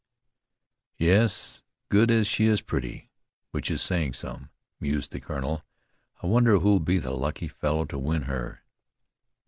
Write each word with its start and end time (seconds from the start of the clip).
"Yes, 0.97 1.61
good 1.89 2.09
as 2.09 2.25
she 2.25 2.45
is 2.45 2.63
pretty, 2.63 3.11
which 3.51 3.69
is 3.69 3.83
saying 3.83 4.15
some," 4.15 4.49
mused 4.79 5.11
the 5.11 5.21
colonel. 5.21 5.63
"I 6.23 6.25
wonder 6.25 6.57
who'll 6.57 6.79
be 6.79 6.97
the 6.97 7.11
lucky 7.11 7.47
fellow 7.47 7.85
to 7.85 7.99
win 7.99 8.23
her." 8.23 8.63